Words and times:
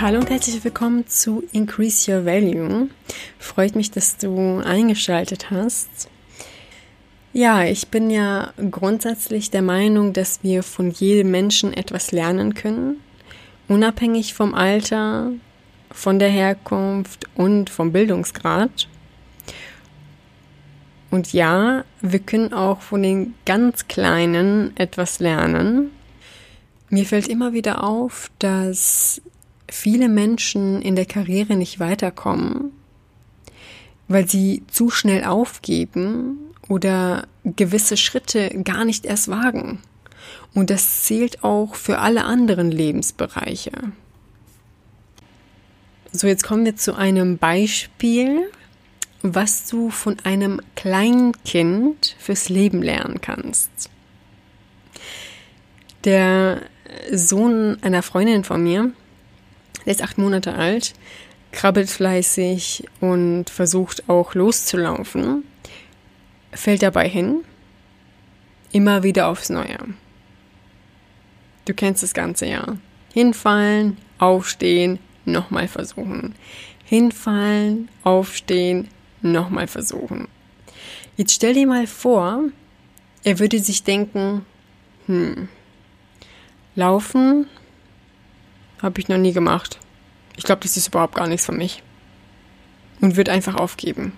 Hallo 0.00 0.18
und 0.18 0.30
herzlich 0.30 0.64
willkommen 0.64 1.06
zu 1.08 1.44
Increase 1.52 2.10
Your 2.10 2.24
Value. 2.24 2.88
Freut 3.38 3.76
mich, 3.76 3.90
dass 3.90 4.16
du 4.16 4.60
eingeschaltet 4.60 5.50
hast. 5.50 6.08
Ja, 7.34 7.64
ich 7.64 7.88
bin 7.88 8.08
ja 8.08 8.54
grundsätzlich 8.70 9.50
der 9.50 9.60
Meinung, 9.60 10.14
dass 10.14 10.42
wir 10.42 10.62
von 10.62 10.90
jedem 10.90 11.30
Menschen 11.30 11.74
etwas 11.74 12.12
lernen 12.12 12.54
können, 12.54 13.02
unabhängig 13.68 14.32
vom 14.32 14.54
Alter, 14.54 15.32
von 15.90 16.18
der 16.18 16.30
Herkunft 16.30 17.26
und 17.34 17.68
vom 17.68 17.92
Bildungsgrad. 17.92 18.88
Und 21.10 21.34
ja, 21.34 21.84
wir 22.00 22.20
können 22.20 22.54
auch 22.54 22.80
von 22.80 23.02
den 23.02 23.34
ganz 23.44 23.86
Kleinen 23.86 24.74
etwas 24.78 25.20
lernen. 25.20 25.90
Mir 26.88 27.04
fällt 27.04 27.28
immer 27.28 27.52
wieder 27.52 27.84
auf, 27.84 28.30
dass 28.38 29.20
viele 29.70 30.08
Menschen 30.08 30.82
in 30.82 30.96
der 30.96 31.06
Karriere 31.06 31.56
nicht 31.56 31.80
weiterkommen, 31.80 32.72
weil 34.08 34.28
sie 34.28 34.62
zu 34.70 34.90
schnell 34.90 35.24
aufgeben 35.24 36.38
oder 36.68 37.26
gewisse 37.44 37.96
Schritte 37.96 38.50
gar 38.64 38.84
nicht 38.84 39.06
erst 39.06 39.28
wagen. 39.28 39.80
Und 40.54 40.70
das 40.70 41.04
zählt 41.04 41.44
auch 41.44 41.74
für 41.74 41.98
alle 41.98 42.24
anderen 42.24 42.70
Lebensbereiche. 42.70 43.72
So, 46.12 46.26
jetzt 46.26 46.42
kommen 46.42 46.64
wir 46.64 46.76
zu 46.76 46.94
einem 46.94 47.38
Beispiel, 47.38 48.50
was 49.22 49.68
du 49.68 49.90
von 49.90 50.16
einem 50.24 50.60
Kleinkind 50.74 52.16
fürs 52.18 52.48
Leben 52.48 52.82
lernen 52.82 53.20
kannst. 53.20 53.70
Der 56.04 56.62
Sohn 57.12 57.78
einer 57.82 58.02
Freundin 58.02 58.42
von 58.42 58.62
mir 58.62 58.92
der 59.90 59.96
ist 59.96 60.02
acht 60.04 60.18
Monate 60.18 60.54
alt, 60.54 60.94
krabbelt 61.50 61.90
fleißig 61.90 62.84
und 63.00 63.50
versucht 63.50 64.08
auch 64.08 64.36
loszulaufen, 64.36 65.42
fällt 66.52 66.84
dabei 66.84 67.08
hin, 67.08 67.40
immer 68.70 69.02
wieder 69.02 69.26
aufs 69.26 69.48
Neue. 69.50 69.78
Du 71.64 71.74
kennst 71.74 72.04
das 72.04 72.14
ganze 72.14 72.46
ja. 72.46 72.76
Hinfallen, 73.12 73.96
aufstehen, 74.18 75.00
nochmal 75.24 75.66
versuchen. 75.66 76.36
Hinfallen, 76.84 77.88
aufstehen, 78.04 78.86
nochmal 79.22 79.66
versuchen. 79.66 80.28
Jetzt 81.16 81.32
stell 81.32 81.54
dir 81.54 81.66
mal 81.66 81.88
vor, 81.88 82.44
er 83.24 83.40
würde 83.40 83.58
sich 83.58 83.82
denken, 83.82 84.46
hm, 85.06 85.48
laufen 86.76 87.48
habe 88.82 89.00
ich 89.00 89.08
noch 89.08 89.18
nie 89.18 89.32
gemacht. 89.32 89.78
Ich 90.36 90.44
glaube, 90.44 90.62
das 90.62 90.76
ist 90.76 90.88
überhaupt 90.88 91.14
gar 91.14 91.26
nichts 91.26 91.46
für 91.46 91.52
mich. 91.52 91.82
Und 93.00 93.16
wird 93.16 93.28
einfach 93.28 93.56
aufgeben. 93.56 94.12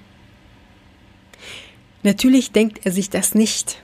Natürlich 2.02 2.50
denkt 2.50 2.84
er 2.84 2.92
sich 2.92 3.10
das 3.10 3.34
nicht. 3.34 3.80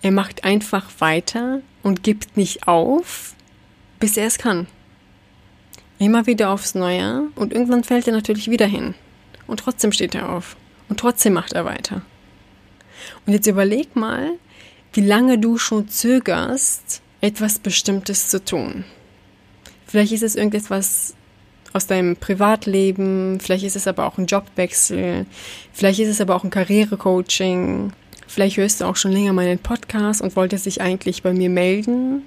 Er 0.00 0.12
macht 0.12 0.44
einfach 0.44 0.90
weiter 0.98 1.60
und 1.82 2.02
gibt 2.02 2.36
nicht 2.36 2.68
auf, 2.68 3.34
bis 3.98 4.16
er 4.16 4.26
es 4.26 4.38
kann. 4.38 4.66
Immer 5.98 6.26
wieder 6.26 6.50
aufs 6.50 6.74
Neue 6.74 7.28
und 7.36 7.52
irgendwann 7.52 7.84
fällt 7.84 8.06
er 8.06 8.12
natürlich 8.12 8.50
wieder 8.50 8.66
hin. 8.66 8.94
Und 9.46 9.60
trotzdem 9.60 9.92
steht 9.92 10.14
er 10.14 10.30
auf. 10.30 10.56
Und 10.88 10.98
trotzdem 10.98 11.32
macht 11.32 11.52
er 11.52 11.64
weiter. 11.64 12.02
Und 13.26 13.32
jetzt 13.32 13.46
überleg 13.46 13.94
mal, 13.96 14.32
wie 14.92 15.00
lange 15.00 15.38
du 15.38 15.58
schon 15.58 15.88
zögerst, 15.88 17.02
etwas 17.20 17.58
Bestimmtes 17.58 18.28
zu 18.28 18.44
tun. 18.44 18.84
Vielleicht 19.92 20.12
ist 20.12 20.22
es 20.22 20.36
irgendetwas 20.36 21.14
aus 21.74 21.86
deinem 21.86 22.16
Privatleben, 22.16 23.38
vielleicht 23.40 23.62
ist 23.62 23.76
es 23.76 23.86
aber 23.86 24.06
auch 24.06 24.16
ein 24.16 24.24
Jobwechsel, 24.24 25.26
vielleicht 25.70 26.00
ist 26.00 26.08
es 26.08 26.22
aber 26.22 26.34
auch 26.34 26.44
ein 26.44 26.50
Karrierecoaching, 26.50 27.92
vielleicht 28.26 28.56
hörst 28.56 28.80
du 28.80 28.86
auch 28.86 28.96
schon 28.96 29.12
länger 29.12 29.34
meinen 29.34 29.58
Podcast 29.58 30.22
und 30.22 30.34
wolltest 30.34 30.64
dich 30.64 30.80
eigentlich 30.80 31.22
bei 31.22 31.34
mir 31.34 31.50
melden, 31.50 32.22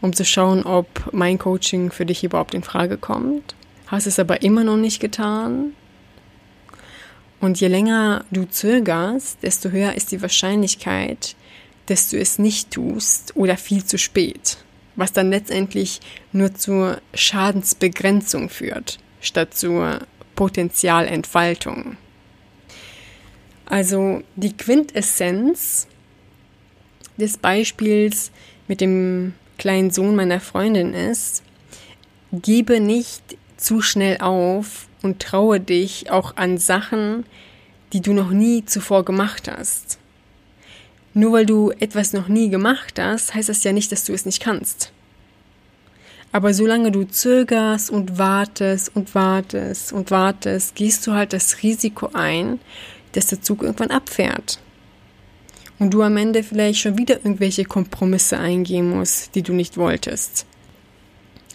um 0.00 0.12
zu 0.12 0.24
schauen, 0.24 0.62
ob 0.62 1.12
mein 1.12 1.38
Coaching 1.38 1.90
für 1.90 2.06
dich 2.06 2.22
überhaupt 2.22 2.54
in 2.54 2.62
Frage 2.62 2.96
kommt. 2.96 3.56
Hast 3.88 4.06
es 4.06 4.20
aber 4.20 4.42
immer 4.42 4.62
noch 4.62 4.76
nicht 4.76 5.00
getan. 5.00 5.72
Und 7.40 7.58
je 7.58 7.66
länger 7.66 8.26
du 8.30 8.44
zögerst, 8.44 9.38
desto 9.42 9.70
höher 9.70 9.94
ist 9.94 10.12
die 10.12 10.22
Wahrscheinlichkeit, 10.22 11.34
dass 11.86 12.10
du 12.10 12.16
es 12.16 12.38
nicht 12.38 12.70
tust 12.70 13.34
oder 13.34 13.56
viel 13.56 13.84
zu 13.84 13.98
spät 13.98 14.58
was 14.98 15.12
dann 15.12 15.30
letztendlich 15.30 16.00
nur 16.32 16.54
zur 16.54 17.00
Schadensbegrenzung 17.14 18.50
führt, 18.50 18.98
statt 19.20 19.54
zur 19.54 20.00
Potenzialentfaltung. 20.34 21.96
Also 23.64 24.22
die 24.34 24.56
Quintessenz 24.56 25.86
des 27.16 27.38
Beispiels 27.38 28.32
mit 28.66 28.80
dem 28.80 29.34
kleinen 29.56 29.92
Sohn 29.92 30.16
meiner 30.16 30.40
Freundin 30.40 30.94
ist, 30.94 31.44
gebe 32.32 32.80
nicht 32.80 33.22
zu 33.56 33.80
schnell 33.80 34.18
auf 34.18 34.88
und 35.02 35.22
traue 35.22 35.60
dich 35.60 36.10
auch 36.10 36.36
an 36.36 36.58
Sachen, 36.58 37.24
die 37.92 38.00
du 38.00 38.12
noch 38.14 38.30
nie 38.30 38.64
zuvor 38.64 39.04
gemacht 39.04 39.48
hast. 39.48 39.97
Nur 41.14 41.32
weil 41.32 41.46
du 41.46 41.70
etwas 41.70 42.12
noch 42.12 42.28
nie 42.28 42.48
gemacht 42.48 42.98
hast, 42.98 43.34
heißt 43.34 43.48
das 43.48 43.64
ja 43.64 43.72
nicht, 43.72 43.90
dass 43.92 44.04
du 44.04 44.12
es 44.12 44.26
nicht 44.26 44.42
kannst. 44.42 44.92
Aber 46.30 46.52
solange 46.52 46.92
du 46.92 47.04
zögerst 47.04 47.90
und 47.90 48.18
wartest 48.18 48.94
und 48.94 49.14
wartest 49.14 49.92
und 49.92 50.10
wartest, 50.10 50.74
gehst 50.74 51.06
du 51.06 51.12
halt 51.12 51.32
das 51.32 51.62
Risiko 51.62 52.10
ein, 52.12 52.60
dass 53.12 53.28
der 53.28 53.40
Zug 53.40 53.62
irgendwann 53.62 53.90
abfährt. 53.90 54.60
Und 55.78 55.94
du 55.94 56.02
am 56.02 56.16
Ende 56.16 56.42
vielleicht 56.42 56.80
schon 56.80 56.98
wieder 56.98 57.16
irgendwelche 57.16 57.64
Kompromisse 57.64 58.38
eingehen 58.38 58.90
musst, 58.90 59.34
die 59.34 59.42
du 59.42 59.52
nicht 59.52 59.76
wolltest. 59.76 60.44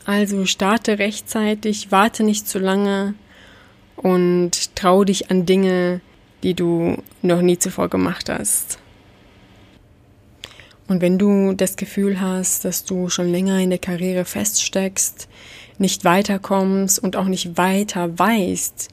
Also 0.06 0.46
starte 0.46 0.98
rechtzeitig, 0.98 1.92
warte 1.92 2.24
nicht 2.24 2.48
zu 2.48 2.60
lange 2.60 3.14
und 3.96 4.76
trau 4.76 5.04
dich 5.04 5.30
an 5.30 5.46
Dinge, 5.46 6.02
die 6.42 6.56
du 6.56 6.98
noch 7.22 7.42
nie 7.42 7.58
zuvor 7.58 7.90
gemacht 7.90 8.30
hast. 8.30 8.80
Und 10.88 11.02
wenn 11.02 11.18
du 11.18 11.54
das 11.54 11.76
Gefühl 11.76 12.20
hast, 12.20 12.66
dass 12.66 12.84
du 12.86 13.10
schon 13.10 13.30
länger 13.30 13.60
in 13.60 13.70
der 13.70 13.80
Karriere 13.80 14.26
feststeckst, 14.26 15.28
nicht 15.78 16.04
weiterkommst 16.04 17.00
und 17.00 17.16
auch 17.16 17.26
nicht 17.26 17.58
weiter 17.58 18.18
weißt, 18.18 18.90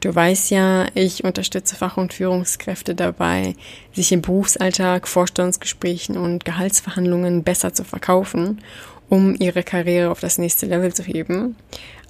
du 0.00 0.14
weißt 0.14 0.50
ja, 0.50 0.86
ich 0.94 1.24
unterstütze 1.24 1.76
Fach- 1.76 1.96
und 1.96 2.14
Führungskräfte 2.14 2.94
dabei, 2.94 3.54
sich 3.92 4.12
im 4.12 4.22
Berufsalltag, 4.22 5.08
Vorstandsgesprächen 5.08 6.16
und 6.16 6.44
Gehaltsverhandlungen 6.44 7.42
besser 7.42 7.74
zu 7.74 7.84
verkaufen, 7.84 8.60
um 9.08 9.36
ihre 9.38 9.62
Karriere 9.62 10.10
auf 10.10 10.20
das 10.20 10.38
nächste 10.38 10.66
Level 10.66 10.92
zu 10.92 11.02
heben. 11.02 11.56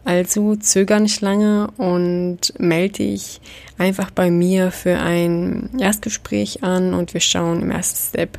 Also 0.04 0.54
zöger 0.54 1.00
nicht 1.00 1.20
lange 1.20 1.68
und 1.78 2.54
melde 2.58 2.98
dich 2.98 3.40
einfach 3.76 4.12
bei 4.12 4.30
mir 4.30 4.70
für 4.70 4.98
ein 4.98 5.70
Erstgespräch 5.80 6.62
an 6.62 6.94
und 6.94 7.12
wir 7.12 7.20
schauen 7.20 7.60
im 7.60 7.72
ersten 7.72 8.10
Step, 8.10 8.38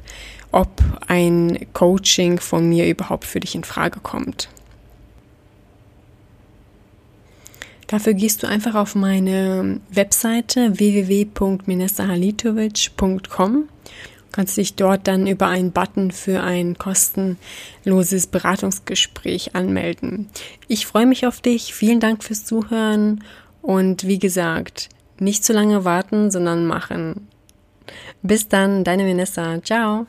ob 0.51 0.69
ein 1.07 1.65
Coaching 1.73 2.39
von 2.39 2.69
mir 2.69 2.87
überhaupt 2.87 3.25
für 3.25 3.39
dich 3.39 3.55
in 3.55 3.63
Frage 3.63 3.99
kommt. 3.99 4.49
Dafür 7.87 8.13
gehst 8.13 8.43
du 8.43 8.47
einfach 8.47 8.75
auf 8.75 8.93
meine 8.95 9.79
Webseite 9.89 10.77
www.minesahalitovic.com 10.77 13.69
kannst 14.37 14.57
dich 14.57 14.75
dort 14.75 15.07
dann 15.07 15.25
über 15.25 15.47
einen 15.47 15.71
Button 15.71 16.11
für 16.11 16.43
ein 16.43 16.77
kostenloses 16.77 18.27
Beratungsgespräch 18.27 19.55
anmelden. 19.55 20.29
Ich 20.67 20.85
freue 20.85 21.07
mich 21.07 21.25
auf 21.25 21.41
dich. 21.41 21.73
Vielen 21.73 21.99
Dank 21.99 22.23
fürs 22.23 22.45
Zuhören 22.45 23.23
und 23.63 24.05
wie 24.05 24.19
gesagt, 24.19 24.89
nicht 25.19 25.43
zu 25.43 25.53
lange 25.53 25.85
warten, 25.85 26.29
sondern 26.29 26.67
machen. 26.67 27.27
Bis 28.21 28.47
dann, 28.47 28.83
deine 28.83 29.07
Vanessa. 29.07 29.59
Ciao. 29.63 30.05